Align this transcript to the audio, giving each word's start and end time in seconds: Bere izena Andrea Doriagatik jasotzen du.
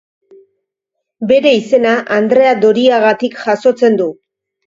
Bere 1.31 1.51
izena 1.57 1.91
Andrea 2.17 2.55
Doriagatik 2.63 3.39
jasotzen 3.45 4.01
du. 4.03 4.09